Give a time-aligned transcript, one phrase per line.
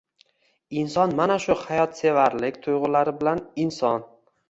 [0.83, 4.07] Inson mana shu hayotsevarlik tuygʻulari bilan inson.